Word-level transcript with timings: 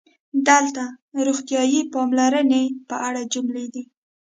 دلته 0.47 0.83
د 1.13 1.15
"روغتیايي 1.27 1.81
پاملرنې" 1.93 2.63
په 2.89 2.95
اړه 3.07 3.21
جملې 3.33 3.65
دي: 3.73 3.83